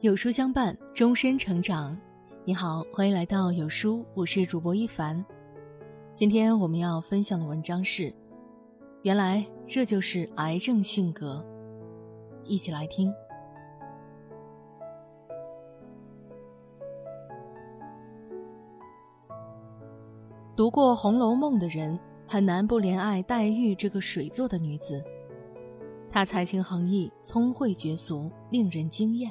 [0.00, 1.94] 有书相伴，终身成长。
[2.46, 5.22] 你好，欢迎来到有书，我是主播一凡。
[6.14, 8.10] 今天我们要分享的文章是：
[9.02, 11.44] 原来这就是癌症性格。
[12.44, 13.12] 一起来听。
[20.56, 25.04] 读过《红楼梦》的人，很难不怜爱黛玉这个水做的女子。
[26.10, 29.30] 她才情横溢，聪慧绝俗，令人惊艳。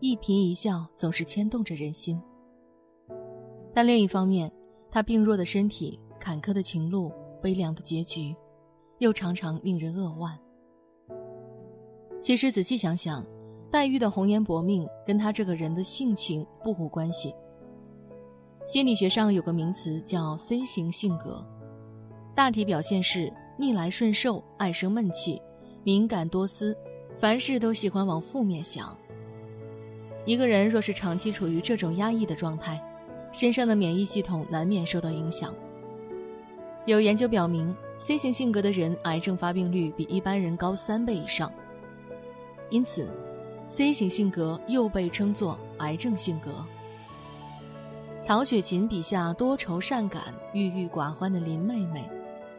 [0.00, 2.18] 一颦一笑总是牵动着人心，
[3.74, 4.50] 但另一方面，
[4.90, 8.34] 他病弱的身体、坎坷的情路、悲凉的结局，
[8.98, 10.38] 又常常令人扼腕。
[12.18, 13.22] 其实仔细想想，
[13.70, 17.34] 黛玉的红颜薄命跟她这个人的性情不无关系。
[18.66, 21.44] 心理学上有个名词叫 C 型性格，
[22.34, 25.42] 大体表现是逆来顺受、爱生闷气、
[25.84, 26.74] 敏感多思，
[27.18, 28.96] 凡事都喜欢往负面想。
[30.26, 32.80] 一个人若是长期处于这种压抑的状态，
[33.32, 35.54] 身上的免疫系统难免受到影响。
[36.86, 41.52] 有研究表明，C 型性格的人癌症发病率比一般人高三倍以上。
[42.68, 43.08] 因此
[43.68, 46.50] ，C 型性格又被称作癌症性格。
[48.22, 52.04] 曹雪芹笔下多愁善感、郁郁寡欢的林妹妹，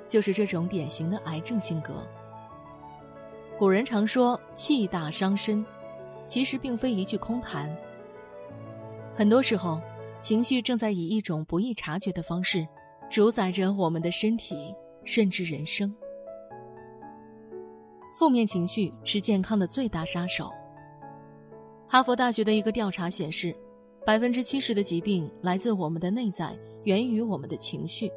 [0.10, 1.94] 就是这种典型的癌症性格。
[3.60, 5.64] 古人常说“气大伤身”。
[6.32, 7.70] 其实并非一句空谈。
[9.14, 9.82] 很多时候，
[10.18, 12.66] 情绪正在以一种不易察觉的方式，
[13.10, 15.94] 主宰着我们的身体，甚至人生。
[18.18, 20.50] 负面情绪是健康的最大杀手。
[21.86, 23.54] 哈佛大学的一个调查显示，
[24.06, 28.10] 百分之七十的疾病来自我们的内在，源于我们的情绪。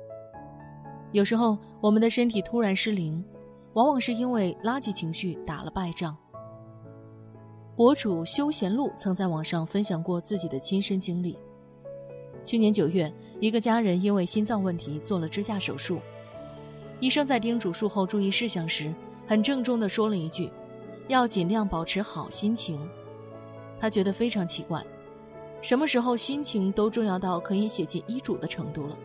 [1.11, 3.25] 有时候，我们的身体突然失灵，
[3.73, 6.17] 往往是因为垃圾情绪打了败仗。
[7.77, 11.37] 博主休闲路曾在网上分享过自己的亲身经历。
[12.45, 15.99] 去年九月，一个家人因为心脏问题做了支架手术，
[17.01, 18.95] 医生在叮嘱术后注意事项时，
[19.27, 20.49] 很郑重地说了一句
[21.09, 22.79] ：“要尽量保持好心情。”
[23.81, 24.81] 他觉得非常奇怪，
[25.61, 28.97] 什么时候心情都重要到可以写进医嘱的程度了？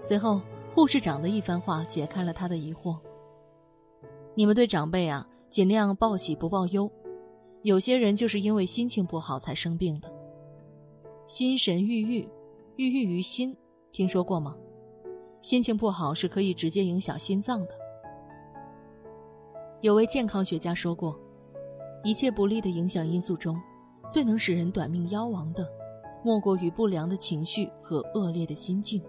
[0.00, 0.40] 随后，
[0.72, 2.96] 护士长的一番话解开了他的疑惑
[4.34, 6.90] ：“你们对长辈啊，尽量报喜不报忧。”
[7.64, 10.12] 有些人就是因为心情不好才生病的。
[11.26, 12.28] 心神郁郁，
[12.76, 13.56] 郁郁于心，
[13.90, 14.54] 听说过吗？
[15.40, 17.68] 心情不好是可以直接影响心脏的。
[19.80, 21.18] 有位健康学家说过，
[22.02, 23.58] 一切不利的影响因素中，
[24.10, 25.66] 最能使人短命夭亡的，
[26.22, 29.02] 莫过于不良的情绪和恶劣的心境。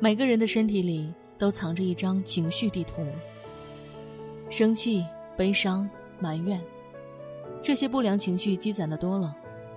[0.00, 3.00] 每个人的身体里都藏着一张情绪地图。
[4.50, 5.06] 生气、
[5.36, 5.88] 悲伤、
[6.18, 6.60] 埋怨。
[7.62, 9.34] 这些不良情绪积攒的多了，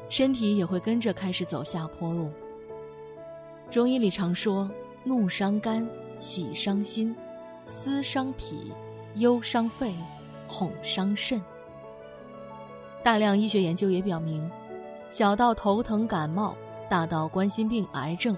[0.09, 2.29] 身体也会跟着开始走下坡路。
[3.69, 4.69] 中医里常说：
[5.03, 5.87] 怒伤肝，
[6.19, 7.15] 喜伤心，
[7.65, 8.71] 思伤脾，
[9.15, 9.93] 忧伤肺，
[10.47, 11.41] 恐伤肾。
[13.03, 14.49] 大量医学研究也表明，
[15.09, 16.55] 小到头疼感冒，
[16.89, 18.37] 大到冠心病、癌症，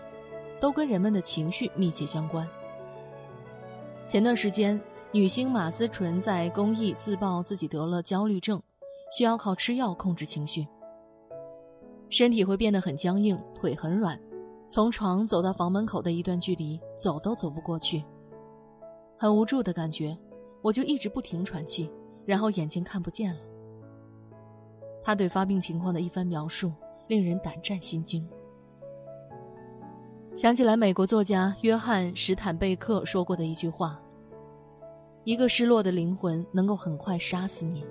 [0.59, 2.47] 都跟人们的情绪密切相关。
[4.05, 4.79] 前段时间，
[5.11, 8.61] 女星马思纯在公益自曝自己得了焦虑症。
[9.11, 10.65] 需要靠吃药控制情绪，
[12.09, 14.17] 身体会变得很僵硬，腿很软，
[14.69, 18.01] 从床走到房门口的一段距离，走都走不过去，
[19.17, 20.17] 很无助的感觉。
[20.61, 21.91] 我就一直不停喘气，
[22.23, 23.39] 然后眼睛看不见了。
[25.03, 26.71] 他对发病情况的一番描述，
[27.07, 28.25] 令人胆战心惊。
[30.37, 33.99] 想起来美国作家约翰·史坦贝克说过的一句话
[35.25, 37.83] ：“一个失落的灵魂能够很快杀死你。”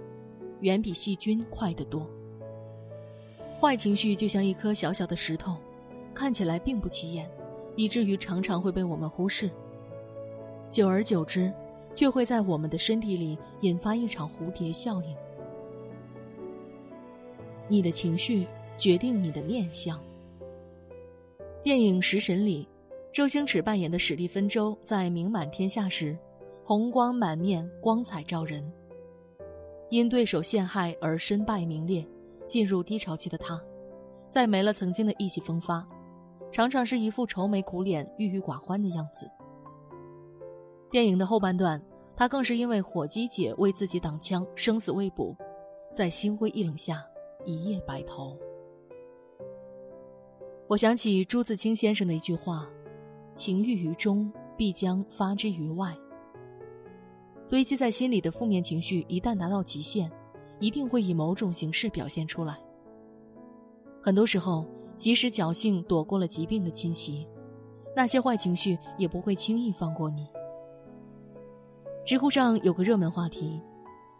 [0.61, 2.07] 远比细菌快得多。
[3.59, 5.57] 坏情绪就像一颗小小的石头，
[6.15, 7.31] 看起来并不起眼，
[7.77, 9.51] 以至于常常会被我们忽视。
[10.71, 11.53] 久而久之，
[11.95, 15.15] 却会在我们的身体里引发一场蝴蝶效应。
[17.69, 18.47] 你的情绪
[18.79, 20.01] 决定你的面相。
[21.63, 22.67] 电影《食神》里，
[23.13, 26.17] 周星驰扮演的史蒂芬周在名满天下时，
[26.65, 28.65] 红光满面，光彩照人。
[29.91, 32.07] 因对手陷害而身败名裂，
[32.47, 33.61] 进入低潮期的他，
[34.29, 35.87] 再没了曾经的意气风发，
[36.53, 39.29] 常常是一副愁眉苦脸、郁郁寡欢的样子。
[40.91, 41.81] 电影的后半段，
[42.17, 45.37] 他更是因为火鸡姐为自己挡枪，生死未卜，
[45.93, 47.05] 在心灰意冷下
[47.45, 48.37] 一夜白头。
[50.69, 52.69] 我想起朱自清先生的一句话
[53.35, 55.97] ：“情郁于中，必将发之于外。”
[57.51, 60.09] 堆积在心里的负面情绪一旦达到极限，
[60.61, 62.57] 一定会以某种形式表现出来。
[64.01, 64.65] 很多时候，
[64.97, 67.27] 即使侥幸躲过了疾病的侵袭，
[67.95, 70.29] 那些坏情绪也不会轻易放过你。
[72.07, 73.61] 知乎上有个热门话题：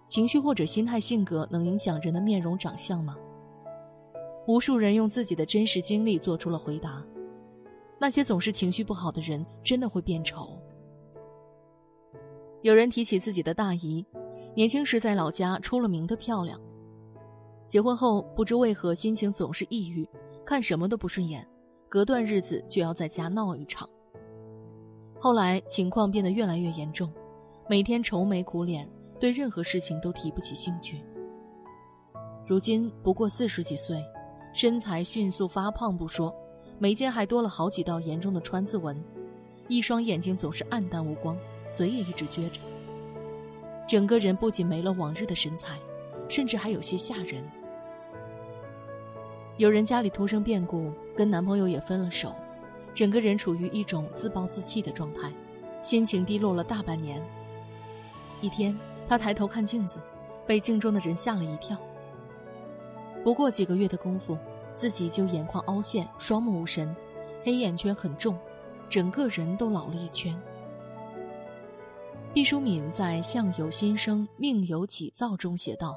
[0.09, 3.17] 情绪或者心态性格能影响人的面容长相吗？
[4.49, 7.01] 无数人用自己的真实经历做出了回答。
[7.97, 10.60] 那些总是情绪不好的人，真的会变丑。
[12.63, 14.05] 有人提起自己的大姨，
[14.55, 16.61] 年轻时在老家出了名的漂亮。
[17.69, 20.07] 结婚后不知为何心情总是抑郁，
[20.45, 21.47] 看什么都不顺眼，
[21.89, 23.89] 隔段日子就要在家闹一场。
[25.19, 27.11] 后来情况变得越来越严重，
[27.69, 28.87] 每天愁眉苦脸，
[29.19, 31.03] 对任何事情都提不起兴趣。
[32.47, 34.05] 如今不过四十几岁，
[34.53, 36.35] 身材迅速发胖不说，
[36.79, 39.03] 眉间还多了好几道严重的川字纹，
[39.69, 41.39] 一双眼睛总是暗淡无光。
[41.73, 42.61] 嘴也一直撅着，
[43.89, 45.79] 整个人不仅没了往日的神采，
[46.29, 47.43] 甚至还有些吓人。
[49.57, 52.35] 有人家里突生变故，跟男朋友也分了手，
[52.95, 55.31] 整个人处于一种自暴自弃的状态，
[55.83, 57.23] 心情低落了大半年。
[58.41, 58.75] 一天，
[59.07, 60.01] 她抬头看镜子，
[60.47, 61.77] 被镜中的人吓了一跳。
[63.23, 64.39] 不过几个月的功夫，
[64.73, 66.97] 自己就眼眶凹陷，双目无神，
[67.45, 68.39] 黑眼圈很重，
[68.89, 70.35] 整个人都老了一圈。
[72.33, 75.97] 毕淑敏在《相由心生，命由己造》中写道：“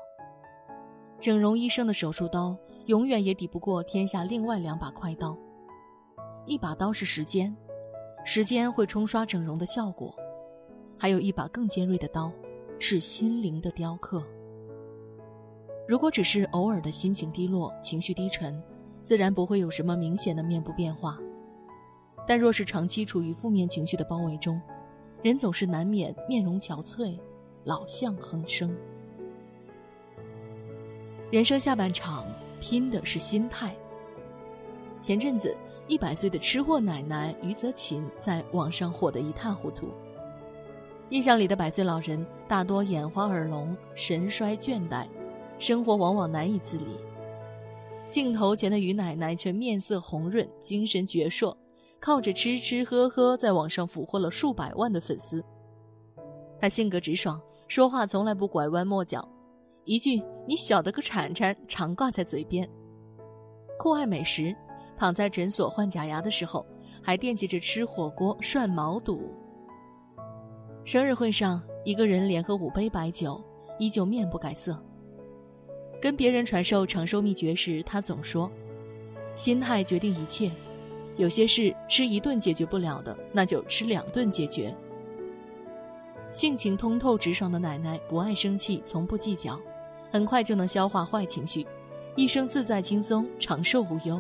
[1.22, 2.58] 整容医生的手术刀
[2.88, 5.38] 永远也抵不过天下另外两把快刀。
[6.48, 7.56] 一把刀是时间，
[8.26, 10.12] 时间会冲刷整容的效果；
[10.98, 12.32] 还有一把更尖锐的刀，
[12.80, 14.24] 是心灵的雕刻。
[15.88, 18.60] 如果只是偶尔的心情低落、情绪低沉，
[19.04, 21.16] 自然不会有什么明显的面部变化。
[22.28, 24.60] 但若是长期处于负面情绪的包围中，
[25.24, 27.18] 人总是难免面容憔悴，
[27.64, 28.76] 老相横生。
[31.32, 32.28] 人生下半场
[32.60, 33.74] 拼的是心态。
[35.00, 35.56] 前阵子，
[35.88, 39.88] 一百岁的吃货奶奶余则勤在网上火得一塌糊涂。
[41.10, 45.08] 印象里的百岁老人大多眼花耳聋、神衰倦怠，
[45.58, 46.98] 生活往往难以自理。
[48.10, 51.56] 镜头前的余奶奶却面色红润、精神矍铄。
[52.04, 55.42] 靠着吃吃喝喝，在网上俘获了数百万的粉丝。
[56.60, 59.26] 他性格直爽，说话从来不拐弯抹角，
[59.86, 62.70] 一句“你晓得个铲铲”常挂在嘴边。
[63.80, 64.54] 酷爱美食，
[64.98, 66.66] 躺在诊所换假牙的时候，
[67.02, 69.32] 还惦记着吃火锅涮毛肚。
[70.84, 73.42] 生日会上，一个人连喝五杯白酒，
[73.80, 74.78] 依旧面不改色。
[76.02, 78.52] 跟别人传授长寿秘诀时，他总说
[79.38, 80.52] ：“心态决定一切。”
[81.16, 84.76] 有些事吃一顿解决不了的，那就吃两顿解决。
[86.32, 89.60] 性情通透直爽的奶奶不爱生气，从不计较，
[90.12, 91.66] 很快就能消化坏情绪，
[92.16, 94.20] 一生自在轻松，长寿无忧。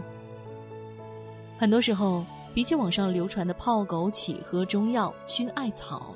[1.57, 2.24] 很多时候，
[2.54, 6.13] 比起网上流传的泡枸杞、喝中药、熏艾草，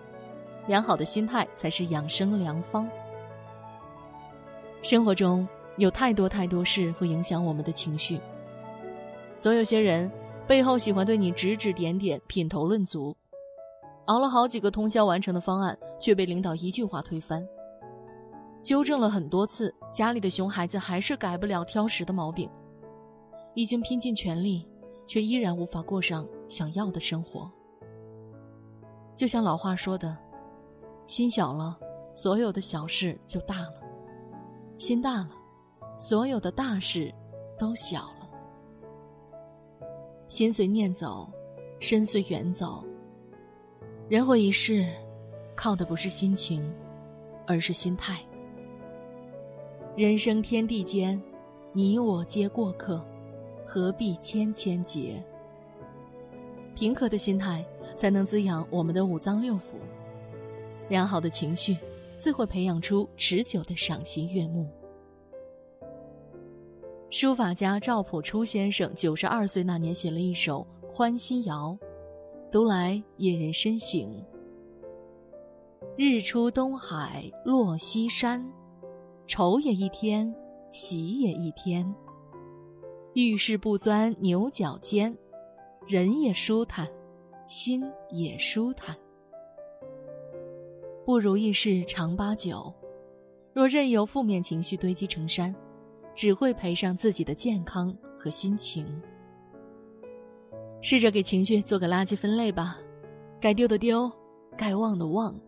[0.68, 2.88] 良好的心态才是养生良方。
[4.84, 5.48] 生活中
[5.78, 8.20] 有太多太多事会影响我们的情绪，
[9.40, 10.12] 总有些人。
[10.48, 13.14] 背后喜欢对你指指点点、品头论足，
[14.06, 17.46] 熬了好几个通宵完成的方案，却被领导一句话推翻。
[18.64, 22.50] 纠正了很多次，家里的熊孩子还是改不了挑食的毛病。
[23.56, 24.66] 已经拼尽全力，
[25.06, 27.52] 却依然无法过上想要的生活。
[29.16, 30.16] 就像老话说的
[31.08, 31.78] ：“心小了，
[32.16, 33.82] 所有的小事就大了；
[34.78, 35.32] 心大了，
[35.98, 37.14] 所有的大事
[37.60, 38.17] 都小了。”
[40.28, 41.30] 心随念走，
[41.80, 42.84] 身随缘走。
[44.10, 44.86] 人活一世，
[45.56, 46.70] 靠的不是心情，
[47.46, 48.20] 而是心态。
[49.96, 51.22] 人生天地间，
[51.72, 53.02] 你我皆过客，
[53.66, 55.24] 何必千千结？
[56.76, 57.66] 平和的心态，
[57.96, 59.78] 才能滋养我们的五脏六腑。
[60.90, 61.78] 良好的情绪，
[62.20, 64.70] 自会培养出持久的赏心悦目。
[67.10, 71.78] 书法家赵朴初先生九十二岁那年写了一首《欢心谣》，
[72.52, 74.06] 读来引人深省。
[75.96, 78.46] 日出东海落西山，
[79.26, 80.34] 愁也一天，
[80.74, 81.96] 喜也一天。
[83.14, 85.18] 遇事不钻牛角尖，
[85.88, 86.86] 人也舒坦，
[87.48, 88.94] 心也舒坦。
[91.06, 92.72] 不如意事常八九，
[93.54, 95.56] 若任由负面情绪堆积成山。
[96.18, 98.84] 只会赔上自己的健康和心情。
[100.82, 102.80] 试着给情绪做个垃圾分类吧，
[103.40, 104.12] 该丢的丢，
[104.58, 105.40] 该忘的忘。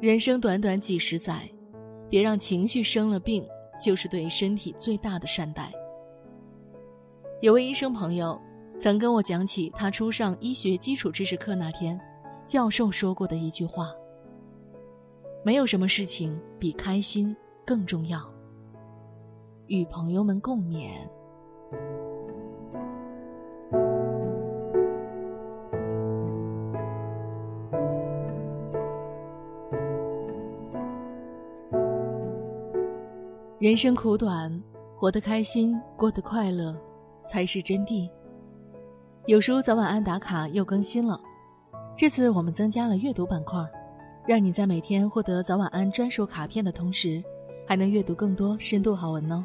[0.00, 1.48] 人生短短几十载，
[2.10, 3.46] 别让情绪生了病，
[3.80, 5.72] 就是对身体最大的善待。
[7.40, 8.36] 有位医生朋友
[8.76, 11.98] 曾跟我讲起他初上医学基础知识课那天，
[12.44, 13.92] 教授说过的一句话
[15.44, 18.28] ：“没有什么事情比开心更重要。”
[19.68, 20.88] 与朋友们共勉。
[33.58, 34.62] 人生苦短，
[34.96, 36.74] 活得开心，过得快乐，
[37.26, 38.08] 才是真谛。
[39.26, 41.20] 有书早晚安打卡又更新了，
[41.94, 43.58] 这次我们增加了阅读板块，
[44.26, 47.22] 让你在每天获得早晚安专属卡片的同时，
[47.66, 49.44] 还能阅读更多深度好文哦。